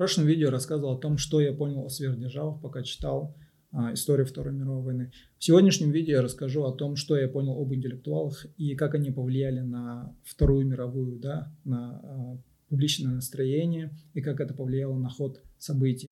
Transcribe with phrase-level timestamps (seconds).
[0.00, 3.36] прошлом видео рассказывал о том, что я понял о сверхдержавах, пока читал
[3.70, 5.12] а, историю Второй мировой войны.
[5.38, 9.10] В сегодняшнем видео я расскажу о том, что я понял об интеллектуалах и как они
[9.10, 12.38] повлияли на Вторую мировую, да, на а,
[12.70, 16.09] публичное настроение и как это повлияло на ход событий.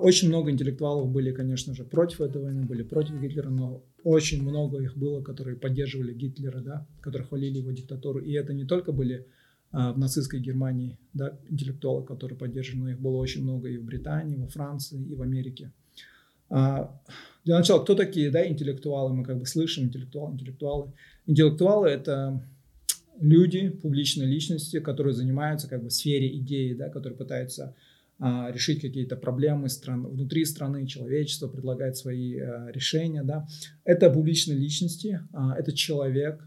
[0.00, 4.82] Очень много интеллектуалов были, конечно же, против этой войны, были против Гитлера, но очень много
[4.82, 8.20] их было, которые поддерживали Гитлера, да, которые хвалили его диктатуру.
[8.20, 9.26] И это не только были
[9.70, 13.84] а, в нацистской Германии да, интеллектуалы, которые поддерживали, но их было очень много и в
[13.84, 15.72] Британии, и во Франции, и в Америке.
[16.48, 17.00] А,
[17.44, 19.14] для начала, кто такие да, интеллектуалы?
[19.14, 20.92] Мы как бы слышим интеллектуалы, интеллектуалы.
[21.26, 22.42] Интеллектуалы– это
[23.20, 27.89] люди, публичные личности, которые занимаются как бы в сфере идеи, да, которые пытаются а,
[28.20, 33.22] решить какие-то проблемы стран, внутри страны, человечество предлагает свои а, решения.
[33.22, 33.46] Да.
[33.84, 36.46] Это публичные личности, а, это человек,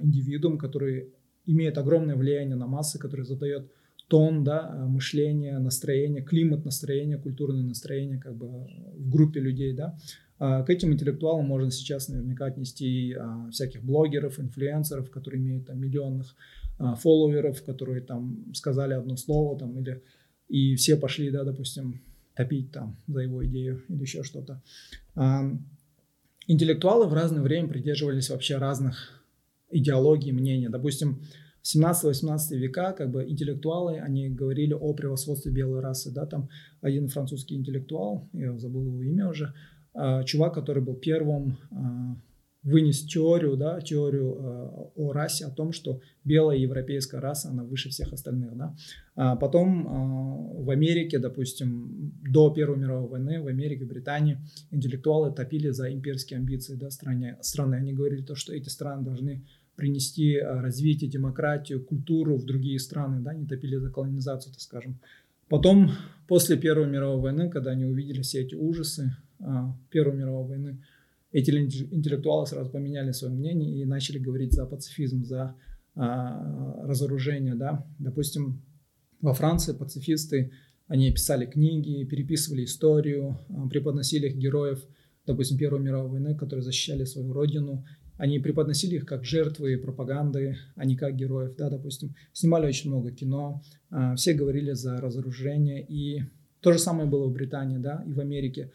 [0.00, 1.12] индивидуум, который
[1.46, 3.70] имеет огромное влияние на массы, который задает
[4.08, 9.96] тон, да, мышление, настроение, климат настроения, культурное настроение как бы в группе людей, да.
[10.38, 13.16] К этим интеллектуалам можно сейчас наверняка отнести
[13.52, 16.34] всяких блогеров, инфлюенсеров, которые имеют там миллионных
[16.98, 20.02] фолловеров, которые там сказали одно слово там или
[20.52, 22.02] и все пошли, да, допустим,
[22.34, 24.60] топить там за его идею или еще что-то.
[25.14, 25.50] А,
[26.46, 29.22] интеллектуалы в разное время придерживались вообще разных
[29.70, 30.68] идеологий, мнений.
[30.68, 31.22] Допустим,
[31.62, 36.50] в 17-18 века как бы интеллектуалы, они говорили о превосходстве белой расы, да, там
[36.82, 39.54] один французский интеллектуал, я забыл его имя уже,
[39.94, 42.14] а, чувак, который был первым а,
[42.62, 47.88] вынес теорию, да, теорию э, о расе, о том, что белая европейская раса, она выше
[47.88, 48.56] всех остальных.
[48.56, 48.76] Да.
[49.16, 54.38] А потом э, в Америке, допустим, до Первой мировой войны, в Америке, Британии
[54.70, 57.36] интеллектуалы топили за имперские амбиции да, страны.
[57.40, 57.76] страны.
[57.76, 63.20] Они говорили то, что эти страны должны принести э, развитие, демократию, культуру в другие страны,
[63.20, 65.00] да, не топили за колонизацию, так скажем.
[65.48, 65.90] Потом,
[66.28, 69.44] после Первой мировой войны, когда они увидели все эти ужасы э,
[69.90, 70.78] Первой мировой войны,
[71.32, 75.56] эти интеллектуалы сразу поменяли свое мнение и начали говорить за пацифизм, за
[75.94, 77.86] а, разоружение, да.
[77.98, 78.62] Допустим,
[79.20, 80.52] во Франции пацифисты,
[80.88, 84.84] они писали книги, переписывали историю, а, преподносили их героев,
[85.26, 87.84] допустим, Первой мировой войны, которые защищали свою родину,
[88.18, 92.14] они преподносили их как жертвы пропаганды, а не как героев, да, допустим.
[92.32, 96.22] Снимали очень много кино, а, все говорили за разоружение, и
[96.60, 98.70] то же самое было в Британии, да, и в Америке.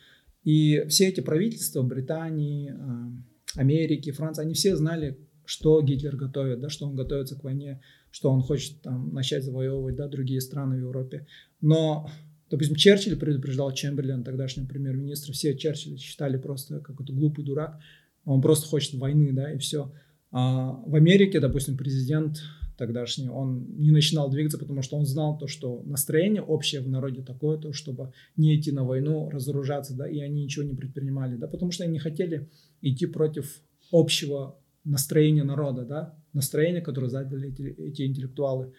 [0.47, 3.11] И все эти правительства Британии, а,
[3.55, 7.81] Америки, Франции, они все знали, что Гитлер готовит, да, что он готовится к войне,
[8.11, 11.27] что он хочет там, начать завоевывать да, другие страны в Европе.
[11.59, 12.09] Но,
[12.49, 17.81] допустим, Черчилль предупреждал Чемберлен, тогдашнего премьер-министра, все Черчилля считали просто какой-то глупый дурак,
[18.23, 19.91] он просто хочет войны, да, и все.
[20.31, 22.41] А в Америке, допустим, президент
[22.77, 27.23] тогдашний, он не начинал двигаться, потому что он знал то, что настроение общее в народе
[27.23, 31.47] такое, то, чтобы не идти на войну, разоружаться, да, и они ничего не предпринимали, да,
[31.47, 32.49] потому что они не хотели
[32.81, 33.61] идти против
[33.91, 38.73] общего настроения народа, да, настроения, которое задали эти, эти интеллектуалы.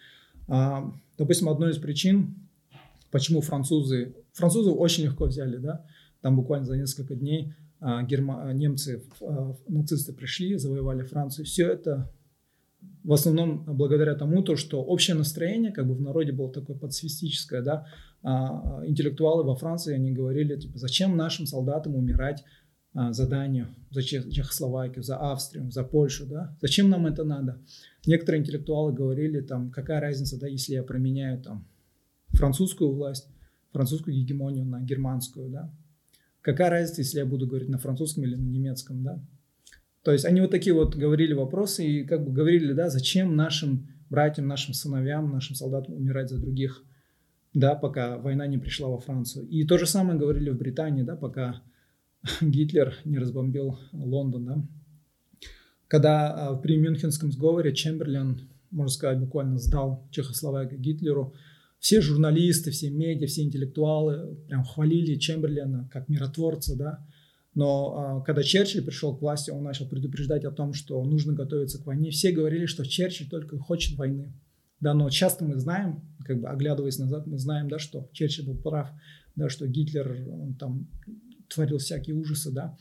[0.47, 2.35] А, допустим, одной из причин,
[3.11, 5.85] почему французы, французы очень легко взяли, да,
[6.21, 12.11] там буквально за несколько дней а, герма, немцы, а, нацисты пришли, завоевали Францию, все это
[13.09, 17.63] в основном благодаря тому, то, что общее настроение как бы в народе было такое пацифистическое,
[17.63, 17.87] да,
[18.21, 22.43] а, интеллектуалы во Франции, они говорили, типа, зачем нашим солдатам умирать
[22.93, 27.59] а, за Данию, за Чехословакию, за Австрию, за Польшу, да, зачем нам это надо?
[28.05, 31.67] Некоторые интеллектуалы говорили, там, какая разница, да, если я променяю там
[32.27, 33.27] французскую власть,
[33.71, 35.73] французскую гегемонию на германскую, да,
[36.41, 39.19] какая разница, если я буду говорить на французском или на немецком, да,
[40.03, 43.87] то есть они вот такие вот говорили вопросы и как бы говорили, да, зачем нашим
[44.09, 46.83] братьям, нашим сыновьям, нашим солдатам умирать за других,
[47.53, 49.47] да, пока война не пришла во Францию.
[49.47, 51.61] И то же самое говорили в Британии, да, пока
[52.41, 54.67] Гитлер не разбомбил Лондон, да.
[55.87, 61.33] Когда а, при Мюнхенском сговоре Чемберлен, можно сказать, буквально сдал Чехословакию Гитлеру,
[61.79, 67.07] все журналисты, все медиа, все интеллектуалы прям хвалили Чемберлена как миротворца, да,
[67.59, 71.77] но э, когда Черчилль пришел к власти, он начал предупреждать о том, что нужно готовиться
[71.77, 72.09] к войне.
[72.09, 74.31] Все говорили, что Черчилль только хочет войны.
[74.79, 78.55] Да, но часто мы знаем, как бы оглядываясь назад, мы знаем, да, что Черчилль был
[78.55, 78.89] прав,
[79.35, 80.87] да, что Гитлер он там
[81.49, 82.77] творил всякие ужасы, да.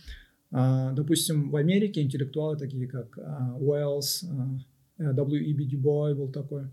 [0.53, 4.61] А, допустим, в Америке интеллектуалы такие, как а, Уэллс, а,
[5.01, 5.65] W.E.B.
[5.65, 6.69] Дюбой был такой,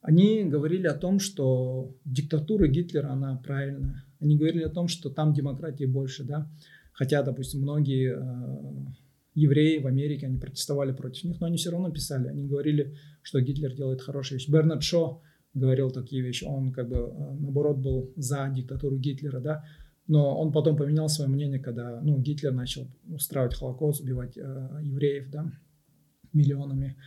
[0.00, 4.02] они говорили о том, что диктатура Гитлера, она правильная.
[4.18, 6.50] Они говорили о том, что там демократии больше, да.
[7.00, 8.90] Хотя, допустим, многие э,
[9.34, 13.40] евреи в Америке, они протестовали против них, но они все равно писали, они говорили, что
[13.40, 14.50] Гитлер делает хорошие вещи.
[14.50, 15.22] Бернард Шо
[15.54, 19.64] говорил такие вещи, он как бы э, наоборот был за диктатуру Гитлера, да,
[20.08, 25.30] но он потом поменял свое мнение, когда ну, Гитлер начал устраивать Холокост, убивать э, евреев
[25.30, 25.50] да,
[26.34, 26.98] миллионами.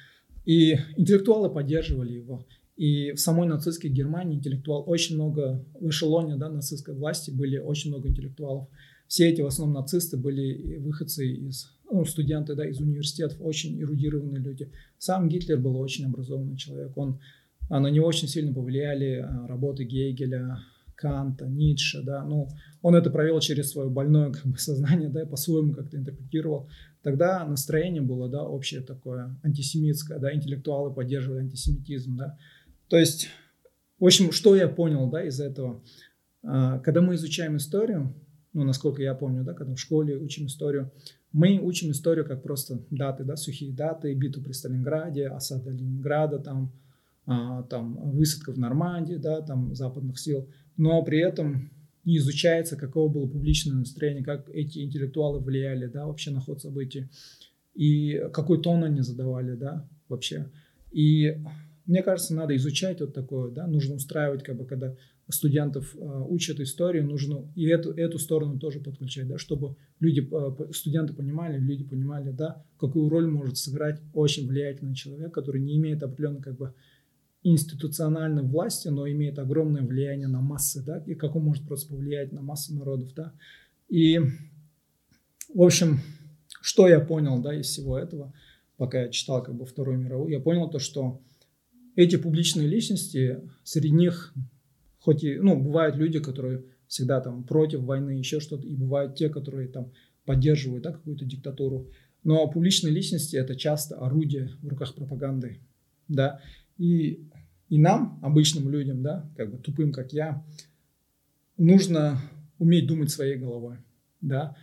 [0.43, 2.47] И интеллектуалы поддерживали его.
[2.77, 7.91] И в самой нацистской Германии интеллектуал очень много, в эшелоне да, нацистской власти были очень
[7.91, 8.69] много интеллектуалов.
[9.13, 14.41] Все эти в основном нацисты были выходцы из, ну, студенты да, из университетов, очень эрудированные
[14.41, 14.71] люди.
[14.97, 16.97] Сам Гитлер был очень образованный человек.
[16.97, 17.19] Он,
[17.69, 20.57] а на него очень сильно повлияли а, работы Гегеля,
[20.95, 22.49] Канта, Ницше, да, ну,
[22.81, 26.67] он это провел через свое больное как бы, сознание, да, по-своему как-то интерпретировал.
[27.03, 32.35] Тогда настроение было, да, общее такое, антисемитское, да, интеллектуалы поддерживали антисемитизм, да.
[32.87, 33.27] То есть,
[33.99, 35.83] в общем, что я понял, да, из этого?
[36.41, 38.11] А, когда мы изучаем историю,
[38.53, 40.91] ну, насколько я помню, да, когда в школе учим историю,
[41.31, 46.71] мы учим историю как просто даты, да, сухие даты, битву при Сталинграде, осада Ленинграда, там,
[47.25, 50.47] а, там высадка в Нормандии, да, там западных сил,
[50.77, 51.71] но при этом
[52.05, 57.09] не изучается, каково было публичное настроение, как эти интеллектуалы влияли, да, вообще на ход событий,
[57.73, 60.51] и какой тон они задавали, да, вообще.
[60.91, 61.39] И
[61.85, 64.95] мне кажется, надо изучать вот такое, да, нужно устраивать, как бы, когда
[65.29, 70.73] студентов э, учат историю, нужно и эту, эту сторону тоже подключать, да, чтобы люди, э,
[70.73, 76.03] студенты понимали, люди понимали, да, какую роль может сыграть очень влиятельный человек, который не имеет
[76.03, 76.73] определенной, как бы,
[77.43, 82.31] институциональной власти, но имеет огромное влияние на массы, да, и как он может просто повлиять
[82.31, 83.33] на массы народов, да.
[83.89, 84.19] И,
[85.53, 85.99] в общем,
[86.61, 88.33] что я понял, да, из всего этого,
[88.77, 91.21] пока я читал как бы Вторую мировую, я понял то, что
[91.95, 94.33] эти публичные личности, среди них,
[95.03, 99.27] хоть и, ну, бывают люди, которые всегда там против войны, еще что-то, и бывают те,
[99.27, 99.91] которые там
[100.25, 101.89] поддерживают, да, какую-то диктатуру,
[102.23, 105.59] но публичные личности это часто орудие в руках пропаганды,
[106.07, 106.39] да,
[106.77, 107.27] и
[107.69, 110.45] и нам, обычным людям, да, как бы тупым, как я,
[111.57, 112.21] нужно
[112.59, 113.77] уметь думать своей головой,
[114.21, 114.55] да.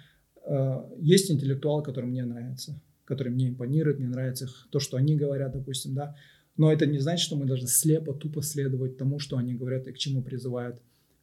[0.47, 5.17] Э, есть интеллектуалы, которые мне нравятся, которые мне импонируют, мне нравится их, то, что они
[5.17, 6.15] говорят, допустим, да.
[6.56, 9.93] Но это не значит, что мы должны слепо, тупо следовать тому, что они говорят и
[9.93, 10.81] к чему призывают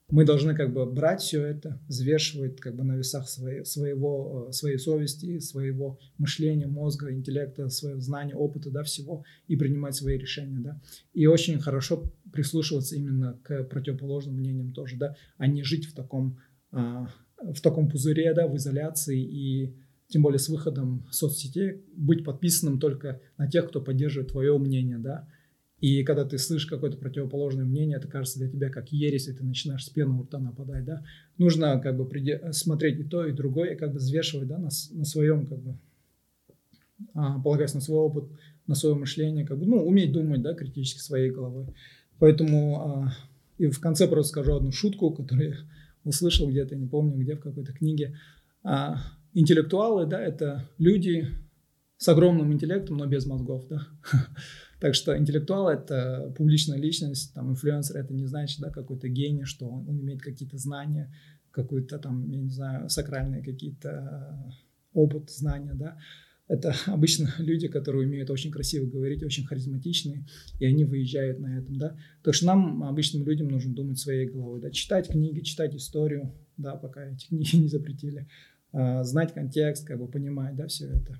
[0.09, 4.51] мы должны как бы брать все это, взвешивать как бы на весах своей, своего, э,
[4.53, 10.59] своей совести, своего мышления, мозга, интеллекта, своего знания, опыта, да, всего, и принимать свои решения,
[10.59, 10.81] да.
[11.13, 16.37] И очень хорошо прислушиваться именно к противоположным мнениям тоже, да, а не жить в таком,
[16.71, 17.09] а,
[17.41, 19.75] в таком пузыре, да, в изоляции и
[20.07, 25.27] тем более с выходом соцсетей, быть подписанным только на тех, кто поддерживает твое мнение, да,
[25.79, 29.43] и когда ты слышишь какое-то противоположное мнение, это кажется для тебя как ересь, и ты
[29.43, 31.03] начинаешь с пены у рта нападать, да.
[31.37, 32.09] Нужно как бы
[32.51, 35.77] смотреть и то, и другое, и как бы взвешивать, да, на, на своем, как бы,
[37.13, 38.25] а, полагаясь на свой опыт,
[38.65, 41.67] на свое мышление, как бы, ну, уметь думать, да, критически своей головой.
[42.17, 43.13] Поэтому а,
[43.59, 45.55] и в конце просто скажу одну шутку, которую я
[46.03, 48.17] услышал где-то, не помню где, в какой-то книге.
[49.39, 51.27] Интеллектуалы, да, это люди
[51.97, 53.87] с огромным интеллектом, но без мозгов, да.
[54.79, 59.67] Так что интеллектуал– это публичная личность, там, инфлюенсер– это не значит, да, какой-то гений, что
[59.67, 61.13] он, он имеет какие-то знания,
[61.51, 64.51] какой-то там, я не знаю, сакральные какие-то э,
[64.93, 65.99] опыт, знания, да.
[66.47, 70.25] Это обычно люди, которые умеют очень красиво говорить, очень харизматичные,
[70.59, 71.95] и они выезжают на этом, да.
[72.23, 76.75] Так что нам, обычным людям, нужно думать своей головой, да, читать книги, читать историю, да,
[76.75, 78.27] пока эти книги не запретили,
[78.73, 81.19] знать контекст, как бы понимать, да, все это.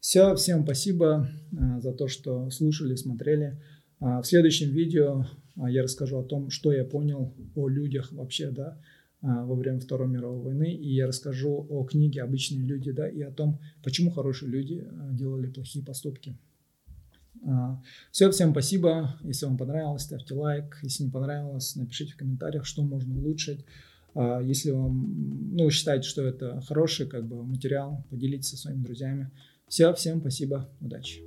[0.00, 3.60] Все, всем спасибо а, за то, что слушали, смотрели.
[4.00, 8.50] А, в следующем видео а, я расскажу о том, что я понял о людях вообще,
[8.50, 8.80] да,
[9.20, 13.30] во время Второй мировой войны, и я расскажу о книге «Обычные люди», да, и о
[13.30, 16.38] том, почему хорошие люди делали плохие поступки.
[18.12, 19.18] Все, всем спасибо.
[19.22, 20.78] Если вам понравилось, ставьте лайк.
[20.82, 23.66] Если не понравилось, напишите в комментариях, что можно улучшить.
[24.14, 29.30] А если вам, ну, считаете, что это хороший как бы, материал, поделитесь со своими друзьями.
[29.68, 31.20] Все, всем спасибо, удачи.